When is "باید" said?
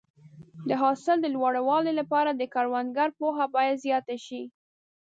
3.55-3.81